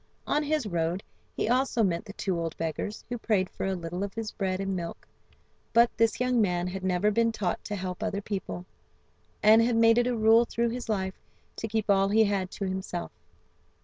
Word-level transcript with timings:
On 0.25 0.41
his 0.41 0.65
road, 0.65 1.03
he 1.35 1.47
also 1.47 1.83
met 1.83 2.05
the 2.05 2.13
two 2.13 2.39
old 2.39 2.57
beggars, 2.57 3.05
who 3.07 3.19
prayed 3.19 3.51
for 3.51 3.67
a 3.67 3.75
little 3.75 4.03
of 4.03 4.15
his 4.15 4.31
bread 4.31 4.59
and 4.59 4.75
milk, 4.75 5.07
but 5.73 5.95
this 5.95 6.19
young 6.19 6.41
man 6.41 6.65
had 6.65 6.83
never 6.83 7.11
been 7.11 7.31
taught 7.31 7.63
to 7.65 7.75
help 7.75 8.01
other 8.01 8.19
people, 8.19 8.65
and 9.43 9.61
had 9.61 9.75
made 9.75 9.99
it 9.99 10.07
a 10.07 10.17
rule 10.17 10.43
through 10.43 10.69
his 10.69 10.89
life 10.89 11.19
to 11.57 11.67
keep 11.67 11.87
all 11.87 12.09
he 12.09 12.23
had 12.23 12.49
to 12.49 12.65
himself. 12.65 13.11